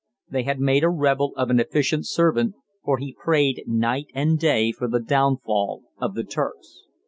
They 0.27 0.41
had 0.41 0.59
made 0.59 0.83
a 0.83 0.89
rebel 0.89 1.31
of 1.37 1.51
an 1.51 1.59
efficient 1.59 2.07
servant, 2.07 2.55
for 2.83 2.97
he 2.97 3.13
prayed 3.13 3.63
night 3.67 4.07
and 4.15 4.39
day 4.39 4.71
for 4.71 4.87
the 4.87 4.99
downfall 4.99 5.83
of 5.99 6.15
the 6.15 6.23
Turks. 6.23 6.85